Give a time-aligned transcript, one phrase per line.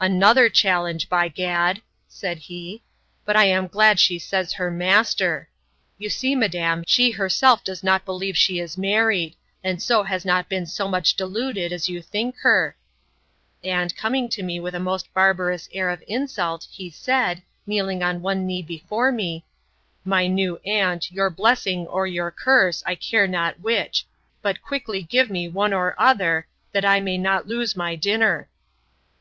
[0.00, 1.82] Another challenge, by gad!
[2.06, 2.84] said he;
[3.24, 8.36] but I am glad she says her master!—You see, madam, she herself does not believe
[8.36, 9.34] she is married,
[9.64, 12.76] and so has not been so much deluded as you think for:
[13.64, 18.22] And, coming to me with a most barbarous air of insult, he said, kneeling on
[18.22, 19.44] one knee before me,
[20.04, 24.06] My new aunt, your blessing or your curse, I care not which;
[24.42, 28.48] but quickly give me one or other, that I may not lose my dinner!